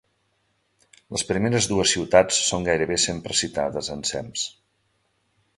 Les 1.15 1.25
primeres 1.31 1.67
dues 1.73 1.93
ciutats 1.97 2.41
són 2.47 2.67
gairebé 2.71 2.99
sempre 3.07 3.39
citades 3.43 3.93
ensems. 3.97 4.51